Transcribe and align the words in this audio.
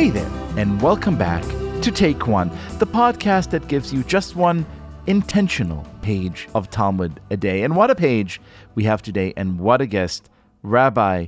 Hey 0.00 0.08
there, 0.08 0.32
and 0.56 0.80
welcome 0.80 1.18
back 1.18 1.42
to 1.82 1.90
Take 1.90 2.26
One, 2.26 2.50
the 2.78 2.86
podcast 2.86 3.50
that 3.50 3.68
gives 3.68 3.92
you 3.92 4.02
just 4.02 4.34
one 4.34 4.64
intentional 5.06 5.86
page 6.00 6.48
of 6.54 6.70
Talmud 6.70 7.20
a 7.30 7.36
day. 7.36 7.64
And 7.64 7.76
what 7.76 7.90
a 7.90 7.94
page 7.94 8.40
we 8.74 8.84
have 8.84 9.02
today, 9.02 9.34
and 9.36 9.58
what 9.58 9.82
a 9.82 9.86
guest, 9.86 10.30
Rabbi 10.62 11.26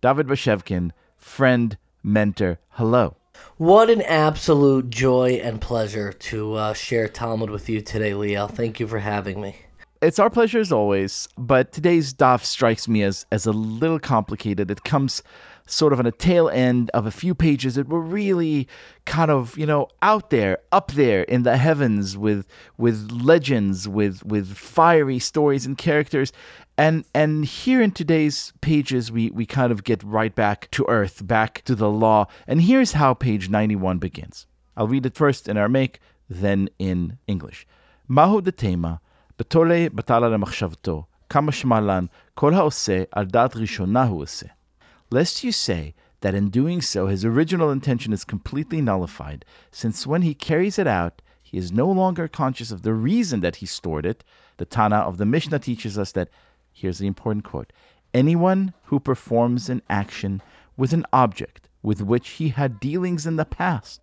David 0.00 0.28
Bashevkin, 0.28 0.92
friend, 1.16 1.76
mentor. 2.04 2.60
Hello. 2.68 3.16
What 3.56 3.90
an 3.90 4.02
absolute 4.02 4.88
joy 4.88 5.40
and 5.42 5.60
pleasure 5.60 6.12
to 6.12 6.54
uh, 6.54 6.74
share 6.74 7.08
Talmud 7.08 7.50
with 7.50 7.68
you 7.68 7.80
today, 7.80 8.12
Liel. 8.12 8.48
Thank 8.48 8.78
you 8.78 8.86
for 8.86 9.00
having 9.00 9.40
me. 9.40 9.56
It's 10.00 10.20
our 10.20 10.30
pleasure 10.30 10.60
as 10.60 10.70
always, 10.70 11.28
but 11.36 11.72
today's 11.72 12.14
daf 12.14 12.44
strikes 12.44 12.86
me 12.86 13.02
as, 13.02 13.26
as 13.32 13.46
a 13.46 13.52
little 13.52 13.98
complicated. 13.98 14.70
It 14.70 14.84
comes 14.84 15.24
sort 15.65 15.93
of 15.93 15.99
on 15.99 16.05
a 16.05 16.11
tail 16.11 16.49
end 16.49 16.89
of 16.93 17.05
a 17.05 17.11
few 17.11 17.35
pages 17.35 17.75
that 17.75 17.87
were 17.89 18.01
really 18.01 18.67
kind 19.05 19.29
of 19.29 19.57
you 19.57 19.65
know 19.65 19.87
out 20.01 20.29
there 20.29 20.59
up 20.71 20.91
there 20.93 21.23
in 21.23 21.43
the 21.43 21.57
heavens 21.57 22.17
with 22.17 22.47
with 22.77 23.11
legends 23.11 23.87
with 23.87 24.23
with 24.25 24.55
fiery 24.55 25.19
stories 25.19 25.65
and 25.65 25.77
characters 25.77 26.31
and 26.77 27.03
and 27.13 27.45
here 27.45 27.81
in 27.81 27.91
today's 27.91 28.53
pages 28.61 29.11
we 29.11 29.29
we 29.31 29.45
kind 29.45 29.71
of 29.71 29.83
get 29.83 30.01
right 30.03 30.35
back 30.35 30.69
to 30.71 30.85
earth 30.87 31.25
back 31.27 31.61
to 31.65 31.75
the 31.75 31.89
law 31.89 32.25
and 32.47 32.61
here's 32.61 32.93
how 32.93 33.13
page 33.13 33.49
91 33.49 33.97
begins 33.97 34.47
i'll 34.77 34.87
read 34.87 35.05
it 35.05 35.15
first 35.15 35.47
in 35.47 35.57
aramaic 35.57 35.99
then 36.29 36.69
in 36.79 37.17
english 37.27 37.67
mahu 38.07 38.41
de 38.41 38.51
tema 38.51 38.99
בתולה 39.39 39.87
בטלה 39.93 40.29
למחשבתו, 40.29 41.03
כמה 41.29 41.51
שמלן, 41.51 42.05
כל 42.33 42.53
העושה 42.53 43.03
על 43.11 43.25
דעת 43.25 43.55
ראשונה 43.55 44.03
הוא 44.03 44.21
עושה 44.21 44.47
lest 45.12 45.44
you 45.44 45.52
say 45.52 45.94
that 46.22 46.34
in 46.34 46.48
doing 46.48 46.80
so 46.80 47.06
his 47.06 47.24
original 47.24 47.70
intention 47.70 48.12
is 48.12 48.24
completely 48.24 48.80
nullified, 48.80 49.44
since 49.70 50.06
when 50.06 50.22
he 50.22 50.34
carries 50.34 50.78
it 50.78 50.86
out, 50.86 51.20
he 51.42 51.58
is 51.58 51.70
no 51.70 51.90
longer 51.90 52.28
conscious 52.28 52.70
of 52.70 52.82
the 52.82 52.94
reason 52.94 53.40
that 53.40 53.56
he 53.56 53.66
stored 53.66 54.06
it. 54.06 54.24
The 54.56 54.64
Tana 54.64 54.96
of 54.96 55.18
the 55.18 55.26
Mishnah 55.26 55.58
teaches 55.58 55.98
us 55.98 56.12
that, 56.12 56.30
here's 56.72 56.98
the 56.98 57.06
important 57.06 57.44
quote 57.44 57.72
anyone 58.14 58.72
who 58.84 58.98
performs 58.98 59.68
an 59.68 59.82
action 59.90 60.40
with 60.76 60.92
an 60.92 61.04
object 61.12 61.68
with 61.82 62.00
which 62.00 62.30
he 62.30 62.50
had 62.50 62.80
dealings 62.80 63.26
in 63.26 63.36
the 63.36 63.44
past 63.44 64.00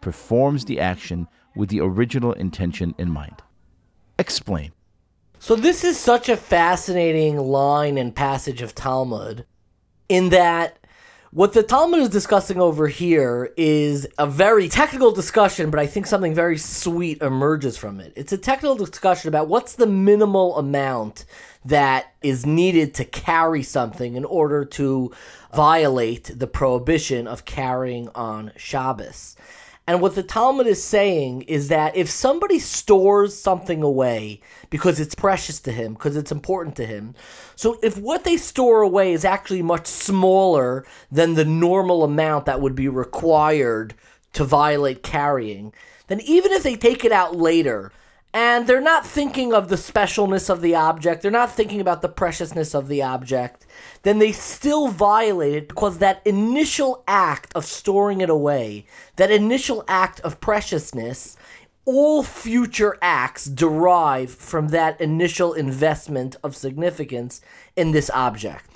performs 0.00 0.64
the 0.64 0.80
action 0.80 1.28
with 1.54 1.68
the 1.68 1.80
original 1.80 2.32
intention 2.32 2.94
in 2.98 3.10
mind. 3.10 3.42
Explain. 4.18 4.72
So, 5.38 5.54
this 5.54 5.84
is 5.84 5.98
such 5.98 6.28
a 6.28 6.36
fascinating 6.36 7.36
line 7.36 7.96
and 7.96 8.14
passage 8.14 8.62
of 8.62 8.74
Talmud 8.74 9.44
in 10.08 10.30
that 10.30 10.78
what 11.30 11.52
the 11.52 11.62
Talmud 11.62 12.00
is 12.00 12.08
discussing 12.08 12.58
over 12.58 12.88
here 12.88 13.52
is 13.58 14.08
a 14.16 14.26
very 14.26 14.66
technical 14.66 15.12
discussion, 15.12 15.70
but 15.70 15.78
I 15.78 15.86
think 15.86 16.06
something 16.06 16.34
very 16.34 16.56
sweet 16.56 17.20
emerges 17.20 17.76
from 17.76 18.00
it. 18.00 18.14
It's 18.16 18.32
a 18.32 18.38
technical 18.38 18.76
discussion 18.76 19.28
about 19.28 19.46
what's 19.46 19.74
the 19.74 19.86
minimal 19.86 20.56
amount 20.56 21.26
that 21.66 22.14
is 22.22 22.46
needed 22.46 22.94
to 22.94 23.04
carry 23.04 23.62
something 23.62 24.14
in 24.14 24.24
order 24.24 24.64
to 24.64 25.12
violate 25.54 26.30
the 26.34 26.46
prohibition 26.46 27.26
of 27.26 27.44
carrying 27.44 28.08
on 28.14 28.52
Shabbos. 28.56 29.36
And 29.88 30.02
what 30.02 30.14
the 30.14 30.22
Talmud 30.22 30.66
is 30.66 30.84
saying 30.84 31.42
is 31.42 31.68
that 31.68 31.96
if 31.96 32.10
somebody 32.10 32.58
stores 32.58 33.34
something 33.34 33.82
away 33.82 34.42
because 34.68 35.00
it's 35.00 35.14
precious 35.14 35.60
to 35.60 35.72
him, 35.72 35.94
because 35.94 36.14
it's 36.14 36.30
important 36.30 36.76
to 36.76 36.84
him, 36.84 37.14
so 37.56 37.78
if 37.82 37.96
what 37.96 38.24
they 38.24 38.36
store 38.36 38.82
away 38.82 39.14
is 39.14 39.24
actually 39.24 39.62
much 39.62 39.86
smaller 39.86 40.84
than 41.10 41.34
the 41.34 41.44
normal 41.46 42.04
amount 42.04 42.44
that 42.44 42.60
would 42.60 42.74
be 42.74 42.86
required 42.86 43.94
to 44.34 44.44
violate 44.44 45.02
carrying, 45.02 45.72
then 46.08 46.20
even 46.20 46.52
if 46.52 46.62
they 46.62 46.76
take 46.76 47.02
it 47.02 47.10
out 47.10 47.36
later, 47.36 47.90
and 48.34 48.66
they're 48.66 48.80
not 48.80 49.06
thinking 49.06 49.54
of 49.54 49.68
the 49.68 49.76
specialness 49.76 50.50
of 50.50 50.60
the 50.60 50.74
object, 50.74 51.22
they're 51.22 51.30
not 51.30 51.50
thinking 51.50 51.80
about 51.80 52.02
the 52.02 52.08
preciousness 52.08 52.74
of 52.74 52.88
the 52.88 53.02
object, 53.02 53.66
then 54.02 54.18
they 54.18 54.32
still 54.32 54.88
violate 54.88 55.54
it 55.54 55.68
because 55.68 55.98
that 55.98 56.20
initial 56.26 57.02
act 57.08 57.52
of 57.54 57.64
storing 57.64 58.20
it 58.20 58.30
away, 58.30 58.84
that 59.16 59.30
initial 59.30 59.82
act 59.88 60.20
of 60.20 60.40
preciousness, 60.40 61.36
all 61.86 62.22
future 62.22 62.98
acts 63.00 63.46
derive 63.46 64.30
from 64.30 64.68
that 64.68 65.00
initial 65.00 65.54
investment 65.54 66.36
of 66.44 66.54
significance 66.54 67.40
in 67.76 67.92
this 67.92 68.10
object. 68.10 68.66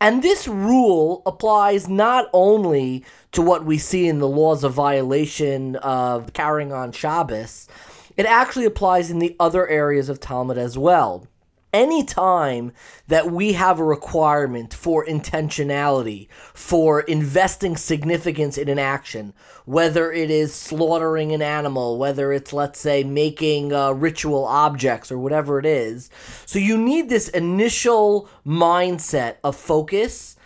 And 0.00 0.22
this 0.22 0.46
rule 0.46 1.22
applies 1.24 1.88
not 1.88 2.28
only 2.32 3.04
to 3.32 3.40
what 3.40 3.64
we 3.64 3.78
see 3.78 4.08
in 4.08 4.18
the 4.18 4.28
laws 4.28 4.64
of 4.64 4.74
violation 4.74 5.76
of 5.76 6.32
carrying 6.32 6.72
on 6.72 6.92
Shabbos, 6.92 7.68
it 8.16 8.26
actually 8.26 8.64
applies 8.64 9.10
in 9.10 9.18
the 9.18 9.36
other 9.38 9.68
areas 9.68 10.08
of 10.08 10.20
Talmud 10.20 10.58
as 10.58 10.78
well. 10.78 11.26
Any 11.72 12.04
time 12.04 12.72
that 13.08 13.30
we 13.30 13.52
have 13.52 13.78
a 13.78 13.84
requirement 13.84 14.72
for 14.72 15.04
intentionality, 15.04 16.28
for 16.54 17.00
investing 17.00 17.76
significance 17.76 18.56
in 18.56 18.70
an 18.70 18.78
action, 18.78 19.34
whether 19.66 20.10
it 20.10 20.30
is 20.30 20.54
slaughtering 20.54 21.32
an 21.32 21.42
animal, 21.42 21.98
whether 21.98 22.32
it's, 22.32 22.54
let's 22.54 22.80
say, 22.80 23.04
making 23.04 23.74
uh, 23.74 23.90
ritual 23.90 24.46
objects 24.46 25.12
or 25.12 25.18
whatever 25.18 25.58
it 25.58 25.66
is, 25.66 26.08
so 26.46 26.58
you 26.58 26.78
need 26.78 27.10
this 27.10 27.28
initial 27.28 28.26
mindset 28.46 29.36
of 29.44 29.54
focus. 29.54 30.36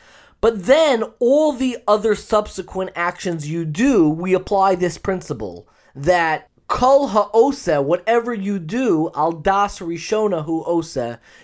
But 0.41 0.65
then 0.67 1.05
all 1.21 1.53
the 1.53 1.79
other 1.87 2.17
subsequent 2.17 2.91
actions 2.97 3.49
you 3.49 3.65
do, 3.65 4.09
we 4.09 4.35
apply 4.35 4.75
this 4.75 4.99
principle 4.99 5.69
that 5.95 6.50
Kol 6.71 7.09
ha'osa, 7.09 7.83
whatever 7.83 8.33
you 8.33 8.61
do, 8.61 9.11
al 9.17 9.33
das 9.33 9.81
rishona 9.81 10.45
hu 10.45 10.63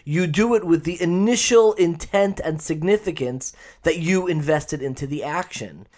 you 0.05 0.25
do 0.29 0.55
it 0.55 0.63
with 0.63 0.85
the 0.85 1.03
initial 1.03 1.73
intent 1.73 2.39
and 2.45 2.63
significance 2.63 3.53
that 3.83 3.99
you 3.99 4.29
invested 4.29 4.81
into 4.81 5.05
the 5.05 5.25
action. 5.25 5.89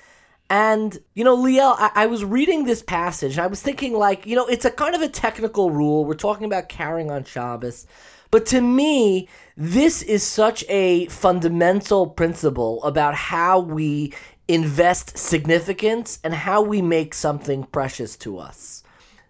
And, 0.49 0.99
you 1.12 1.25
know, 1.25 1.37
Liel, 1.37 1.77
I, 1.78 1.91
I, 1.94 2.06
was 2.06 2.25
reading 2.25 2.65
this 2.65 2.83
passage 2.83 3.33
and 3.33 3.43
I 3.43 3.49
was 3.49 3.61
thinking, 3.61 3.93
like, 3.93 4.25
you 4.25 4.34
know, 4.34 4.47
it's 4.47 4.65
a 4.65 4.71
kind 4.71 4.94
of 4.94 5.03
a 5.03 5.09
technical 5.11 5.71
rule. 5.71 6.06
We're 6.06 6.15
talking 6.15 6.47
about 6.47 6.71
carrying 6.71 7.10
on 7.10 7.25
Shabbos. 7.25 7.87
But 8.31 8.47
to 8.47 8.62
me, 8.62 9.28
this 9.59 10.00
is 10.00 10.22
such 10.22 10.65
a 10.71 11.05
fundamental 11.09 12.06
principle 12.06 12.83
about 12.83 13.15
how 13.15 13.60
we 13.60 14.15
invest 14.49 15.19
significance 15.19 16.19
and 16.25 16.33
how 16.33 16.62
we 16.62 16.81
make 16.81 17.12
something 17.12 17.65
precious 17.65 18.16
to 18.16 18.39
us 18.39 18.84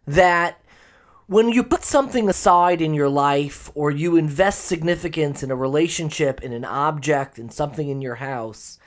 that 0.08 0.60
when 1.26 1.50
you 1.50 1.62
put 1.62 1.84
something 1.84 2.28
aside 2.28 2.80
in 2.80 2.94
your 2.94 3.10
life 3.10 3.70
or 3.74 3.90
you 3.90 4.16
invest 4.16 4.64
significance 4.64 5.42
in 5.42 5.50
a 5.50 5.56
relationship, 5.56 6.40
in 6.42 6.54
an 6.54 6.64
object, 6.64 7.38
in 7.38 7.50
something 7.50 7.90
in 7.90 8.00
your 8.00 8.14
house, 8.14 8.78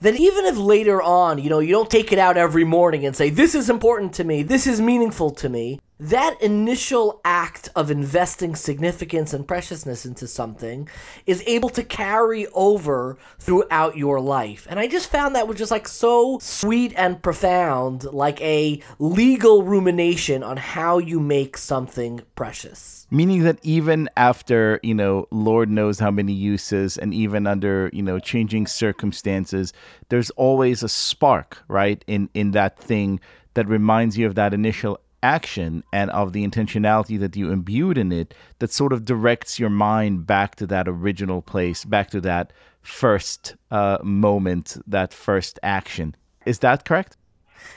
that 0.00 0.16
even 0.16 0.46
if 0.46 0.56
later 0.56 1.02
on, 1.02 1.38
you 1.38 1.50
know, 1.50 1.58
you 1.58 1.72
don't 1.72 1.90
take 1.90 2.12
it 2.12 2.18
out 2.18 2.38
every 2.38 2.64
morning 2.64 3.04
and 3.04 3.14
say, 3.14 3.28
this 3.28 3.54
is 3.54 3.68
important 3.68 4.14
to 4.14 4.24
me, 4.24 4.42
this 4.42 4.66
is 4.66 4.80
meaningful 4.80 5.30
to 5.30 5.50
me, 5.50 5.78
that 6.00 6.40
initial 6.42 7.20
act 7.24 7.68
of 7.76 7.90
investing 7.90 8.56
significance 8.56 9.32
and 9.32 9.46
preciousness 9.46 10.04
into 10.04 10.26
something 10.26 10.88
is 11.24 11.42
able 11.46 11.68
to 11.70 11.84
carry 11.84 12.48
over 12.48 13.16
throughout 13.38 13.96
your 13.96 14.20
life. 14.20 14.66
And 14.68 14.80
I 14.80 14.88
just 14.88 15.10
found 15.10 15.36
that 15.36 15.46
was 15.46 15.56
just 15.56 15.70
like 15.70 15.86
so 15.86 16.38
sweet 16.40 16.92
and 16.96 17.22
profound, 17.22 18.04
like 18.04 18.40
a 18.40 18.82
legal 18.98 19.62
rumination 19.62 20.42
on 20.42 20.56
how 20.56 20.98
you 20.98 21.20
make 21.20 21.56
something 21.56 22.22
precious. 22.34 23.06
Meaning 23.10 23.44
that 23.44 23.60
even 23.62 24.08
after, 24.16 24.80
you 24.82 24.94
know, 24.94 25.28
Lord 25.30 25.70
knows 25.70 26.00
how 26.00 26.10
many 26.10 26.32
uses 26.32 26.98
and 26.98 27.14
even 27.14 27.46
under, 27.46 27.88
you 27.92 28.02
know, 28.02 28.18
changing 28.18 28.66
circumstances, 28.66 29.72
there's 30.08 30.30
always 30.30 30.82
a 30.82 30.88
spark, 30.88 31.62
right, 31.68 32.04
in 32.08 32.28
in 32.34 32.50
that 32.50 32.78
thing 32.78 33.20
that 33.54 33.68
reminds 33.68 34.18
you 34.18 34.26
of 34.26 34.34
that 34.34 34.52
initial 34.52 34.98
action 35.24 35.82
and 35.90 36.10
of 36.10 36.32
the 36.34 36.46
intentionality 36.46 37.18
that 37.18 37.34
you 37.34 37.50
imbued 37.50 37.96
in 37.96 38.12
it 38.12 38.34
that 38.58 38.70
sort 38.70 38.92
of 38.92 39.04
directs 39.04 39.58
your 39.58 39.70
mind 39.70 40.26
back 40.26 40.54
to 40.56 40.66
that 40.66 40.86
original 40.86 41.40
place, 41.40 41.84
back 41.84 42.10
to 42.10 42.20
that 42.20 42.52
first 42.82 43.56
uh, 43.70 43.96
moment, 44.02 44.76
that 44.86 45.14
first 45.14 45.58
action. 45.62 46.14
Is 46.44 46.58
that 46.58 46.84
correct? 46.84 47.16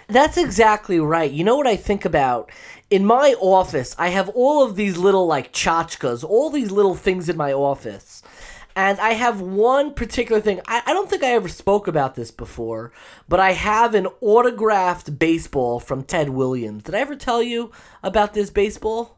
That's 0.08 0.38
exactly 0.38 1.00
right. 1.00 1.32
You 1.32 1.46
know 1.46 1.56
what 1.56 1.68
I 1.68 1.78
think 1.78 2.04
about? 2.04 2.52
In 2.90 3.06
my 3.06 3.36
office, 3.40 3.96
I 3.98 4.10
have 4.10 4.30
all 4.30 4.64
of 4.64 4.76
these 4.76 4.98
little 4.98 5.26
like 5.26 5.54
tchotchkes, 5.54 6.24
all 6.24 6.50
these 6.50 6.72
little 6.72 6.96
things 6.96 7.30
in 7.30 7.38
my 7.38 7.54
office. 7.54 8.17
And 8.78 9.00
I 9.00 9.14
have 9.14 9.42
one 9.42 9.96
particular 9.96 10.40
thing. 10.40 10.62
I, 10.68 10.84
I 10.86 10.94
don't 10.94 11.10
think 11.10 11.24
I 11.24 11.32
ever 11.32 11.48
spoke 11.48 11.88
about 11.88 12.14
this 12.14 12.30
before, 12.30 12.92
but 13.28 13.40
I 13.40 13.54
have 13.54 13.96
an 13.96 14.06
autographed 14.22 15.18
baseball 15.18 15.80
from 15.80 16.04
Ted 16.04 16.30
Williams. 16.30 16.84
Did 16.84 16.94
I 16.94 17.00
ever 17.00 17.16
tell 17.16 17.42
you 17.42 17.72
about 18.04 18.36
this 18.36 18.52
baseball? 18.52 19.18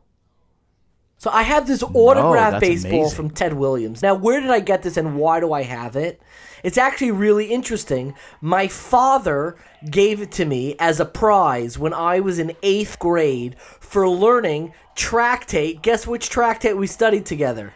So 1.17 1.29
I 1.29 1.41
have 1.43 1.67
this 1.67 1.83
autographed 1.83 2.61
that's 2.61 2.61
baseball 2.61 3.01
amazing. 3.01 3.15
from 3.17 3.29
Ted 3.31 3.51
Williams. 3.51 4.01
Now, 4.01 4.15
where 4.15 4.39
did 4.39 4.49
I 4.49 4.61
get 4.61 4.83
this 4.83 4.95
and 4.95 5.17
why 5.17 5.41
do 5.41 5.51
I 5.51 5.63
have 5.63 5.97
it? 5.97 6.21
It's 6.63 6.77
actually 6.77 7.11
really 7.11 7.47
interesting. 7.47 8.13
My 8.39 8.69
father 8.69 9.57
gave 9.91 10.21
it 10.21 10.31
to 10.33 10.45
me 10.45 10.77
as 10.79 11.01
a 11.01 11.05
prize 11.05 11.77
when 11.77 11.93
I 11.93 12.21
was 12.21 12.39
in 12.39 12.55
eighth 12.63 12.97
grade 12.97 13.57
for 13.59 14.07
learning 14.07 14.71
tractate. 14.95 15.81
Guess 15.81 16.07
which 16.07 16.29
tractate 16.29 16.77
we 16.77 16.87
studied 16.87 17.25
together? 17.25 17.73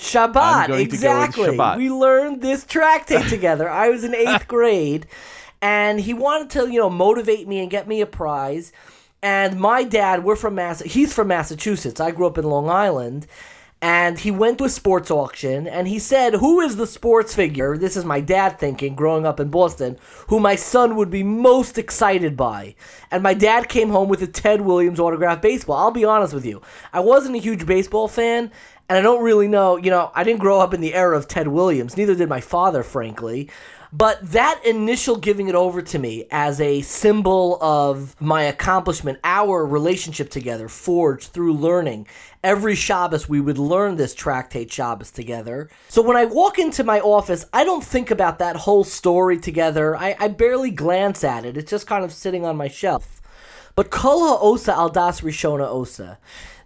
Shabbat, 0.00 0.36
I'm 0.36 0.68
going 0.68 0.84
to 0.88 0.90
go 0.90 0.94
exactly. 0.94 1.48
Shabbat. 1.50 1.76
We 1.76 1.90
learned 1.90 2.40
this 2.40 2.64
tractate 2.64 3.28
together. 3.28 3.68
I 3.68 3.90
was 3.90 4.02
in 4.02 4.14
eighth 4.14 4.48
grade, 4.48 5.06
and 5.60 6.00
he 6.00 6.14
wanted 6.14 6.48
to, 6.50 6.72
you 6.72 6.80
know, 6.80 6.88
motivate 6.88 7.46
me 7.46 7.60
and 7.60 7.70
get 7.70 7.86
me 7.86 8.00
a 8.00 8.06
prize. 8.06 8.72
And 9.22 9.60
my 9.60 9.84
dad, 9.84 10.24
we're 10.24 10.36
from 10.36 10.54
Mass. 10.54 10.80
He's 10.80 11.12
from 11.12 11.28
Massachusetts. 11.28 12.00
I 12.00 12.12
grew 12.12 12.26
up 12.26 12.38
in 12.38 12.44
Long 12.44 12.70
Island, 12.70 13.26
and 13.82 14.18
he 14.18 14.30
went 14.30 14.56
to 14.58 14.64
a 14.64 14.70
sports 14.70 15.10
auction 15.10 15.66
and 15.66 15.88
he 15.88 15.98
said, 15.98 16.34
"Who 16.34 16.60
is 16.60 16.76
the 16.76 16.86
sports 16.86 17.34
figure?" 17.34 17.76
This 17.76 17.96
is 17.96 18.04
my 18.04 18.20
dad 18.20 18.58
thinking, 18.58 18.94
growing 18.94 19.26
up 19.26 19.38
in 19.38 19.48
Boston, 19.48 19.98
who 20.28 20.40
my 20.40 20.54
son 20.56 20.96
would 20.96 21.10
be 21.10 21.22
most 21.22 21.76
excited 21.78 22.36
by. 22.36 22.74
And 23.10 23.22
my 23.22 23.34
dad 23.34 23.68
came 23.68 23.90
home 23.90 24.08
with 24.08 24.22
a 24.22 24.26
Ted 24.26 24.62
Williams 24.62 25.00
autographed 25.00 25.42
baseball. 25.42 25.76
I'll 25.76 25.90
be 25.90 26.04
honest 26.04 26.32
with 26.34 26.46
you, 26.46 26.62
I 26.92 27.00
wasn't 27.00 27.36
a 27.36 27.40
huge 27.40 27.66
baseball 27.66 28.08
fan. 28.08 28.50
And 28.90 28.98
I 28.98 29.02
don't 29.02 29.22
really 29.22 29.46
know, 29.46 29.76
you 29.76 29.88
know, 29.88 30.10
I 30.16 30.24
didn't 30.24 30.40
grow 30.40 30.58
up 30.58 30.74
in 30.74 30.80
the 30.80 30.94
era 30.94 31.16
of 31.16 31.28
Ted 31.28 31.46
Williams. 31.46 31.96
Neither 31.96 32.16
did 32.16 32.28
my 32.28 32.40
father, 32.40 32.82
frankly. 32.82 33.48
But 33.92 34.32
that 34.32 34.60
initial 34.66 35.14
giving 35.14 35.46
it 35.46 35.54
over 35.54 35.80
to 35.80 35.98
me 36.00 36.26
as 36.32 36.60
a 36.60 36.80
symbol 36.80 37.56
of 37.62 38.20
my 38.20 38.42
accomplishment, 38.42 39.20
our 39.22 39.64
relationship 39.64 40.28
together, 40.28 40.68
forged 40.68 41.28
through 41.28 41.52
learning. 41.52 42.08
Every 42.42 42.74
Shabbos, 42.74 43.28
we 43.28 43.40
would 43.40 43.58
learn 43.58 43.94
this 43.94 44.12
tractate 44.12 44.72
Shabbos 44.72 45.12
together. 45.12 45.70
So 45.88 46.02
when 46.02 46.16
I 46.16 46.24
walk 46.24 46.58
into 46.58 46.82
my 46.82 46.98
office, 46.98 47.46
I 47.52 47.62
don't 47.62 47.84
think 47.84 48.10
about 48.10 48.40
that 48.40 48.56
whole 48.56 48.82
story 48.82 49.38
together. 49.38 49.94
I, 49.94 50.16
I 50.18 50.26
barely 50.26 50.72
glance 50.72 51.22
at 51.22 51.44
it, 51.44 51.56
it's 51.56 51.70
just 51.70 51.86
kind 51.86 52.04
of 52.04 52.12
sitting 52.12 52.44
on 52.44 52.56
my 52.56 52.66
shelf. 52.66 53.20
But 53.76 53.90
Kol 53.90 54.38
Osa 54.42 54.72
Aldas 54.72 55.22
Rishona 55.22 55.66
Osa, 55.66 56.18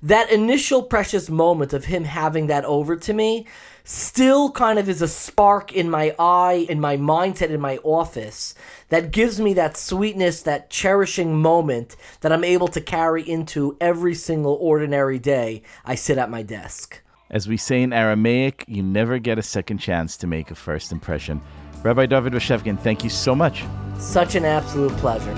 that 0.03 0.31
initial 0.31 0.83
precious 0.83 1.31
moment 1.31 1.73
of 1.73 1.87
him 1.87 2.05
having 2.05 2.47
that 2.49 2.65
over 2.65 2.97
to 2.97 3.13
me, 3.13 3.47
still 3.85 4.51
kind 4.51 4.79
of 4.79 4.89
is 4.89 5.03
a 5.03 5.09
spark 5.09 5.73
in 5.73 5.91
my 5.91 6.15
eye, 6.19 6.67
in 6.69 6.81
my 6.81 6.97
mindset, 6.97 7.51
in 7.51 7.61
my 7.61 7.77
office 7.79 8.55
that 8.89 9.11
gives 9.11 9.41
me 9.41 9.55
that 9.55 9.77
sweetness, 9.77 10.43
that 10.43 10.71
cherishing 10.71 11.41
moment 11.41 11.97
that 12.21 12.33
I'm 12.33 12.45
able 12.45 12.69
to 12.69 12.81
carry 12.81 13.23
into 13.29 13.77
every 13.81 14.15
single 14.15 14.55
ordinary 14.61 15.19
day 15.19 15.63
I 15.85 15.95
sit 15.95 16.19
at 16.19 16.31
my 16.31 16.43
desk. 16.43 17.01
As 17.31 17.49
we 17.49 17.57
say 17.57 17.83
in 17.83 17.93
Aramaic, 17.93 18.65
you 18.69 18.83
never 18.83 19.19
get 19.19 19.39
a 19.39 19.43
second 19.43 19.79
chance 19.79 20.17
to 20.19 20.27
make 20.27 20.51
a 20.51 20.55
first 20.55 20.93
impression. 20.93 21.41
Rabbi 21.83 22.07
David 22.07 22.33
Bashevkin, 22.33 22.79
thank 22.79 23.05
you 23.05 23.11
so 23.11 23.35
much. 23.35 23.65
Such 23.99 24.35
an 24.35 24.45
absolute 24.45 24.93
pleasure. 24.99 25.35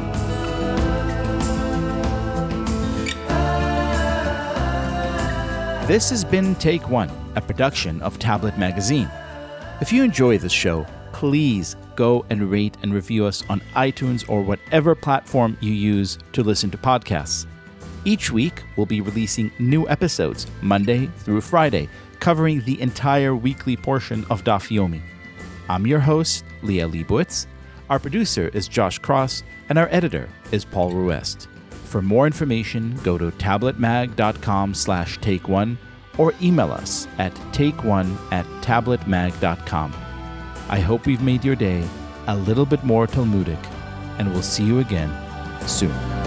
This 5.87 6.11
has 6.11 6.25
been 6.25 6.57
Take 6.57 6.91
One, 6.91 7.09
a 7.37 7.41
production 7.41 8.03
of 8.03 8.19
Tablet 8.19 8.59
Magazine. 8.59 9.09
If 9.81 9.93
you 9.93 10.03
enjoy 10.03 10.37
this 10.37 10.51
show, 10.51 10.85
please 11.13 11.77
go 11.95 12.27
and 12.29 12.51
rate 12.51 12.77
and 12.83 12.93
review 12.93 13.25
us 13.25 13.45
on 13.49 13.61
iTunes 13.77 14.29
or 14.29 14.43
whatever 14.43 14.97
platform 14.97 15.57
you 15.61 15.73
use 15.73 16.19
to 16.33 16.43
listen 16.43 16.73
to 16.73 16.77
podcasts. 16.77 17.47
Each 18.05 18.33
week, 18.33 18.65
we'll 18.77 18.85
be 18.85 19.01
releasing 19.01 19.53
new 19.61 19.89
episodes, 19.89 20.49
Monday 20.61 21.07
through 21.19 21.43
Friday, 21.43 21.89
covering 22.19 22.63
the 22.63 22.81
entire 22.81 23.37
weekly 23.37 23.77
portion 23.77 24.27
of 24.29 24.43
Daf 24.43 24.77
Yomi. 24.77 25.03
I'm 25.69 25.87
your 25.87 26.01
host, 26.01 26.45
Liel 26.63 26.91
Leibovitz. 26.91 27.47
Our 27.91 28.01
producer 28.01 28.49
is 28.49 28.67
Josh 28.67 28.99
Cross, 28.99 29.45
and 29.69 29.79
our 29.79 29.89
editor 29.93 30.29
is 30.51 30.65
Paul 30.65 30.91
Ruest. 30.91 31.47
For 31.87 32.03
more 32.03 32.27
information, 32.27 32.97
go 33.05 33.17
to 33.17 33.31
tabletmag.com 33.31 34.75
slash 34.75 35.19
take 35.19 35.49
one 35.49 35.79
or 36.19 36.35
email 36.43 36.73
us 36.73 37.07
at 37.19 37.33
takeone 37.53 38.17
at 38.33 38.45
tabletmag.com. 38.63 39.95
I 40.69 40.81
hope 40.81 41.07
we've 41.07 41.23
made 41.23 41.45
your 41.45 41.57
day 41.57 41.87
a 42.27 42.37
little 42.37 42.67
bit 42.67 42.83
more 42.83 43.07
Talmudic, 43.07 43.59
and 44.19 44.33
we'll 44.33 44.43
see 44.43 44.65
you 44.65 44.81
again 44.81 45.11
soon. 45.67 46.26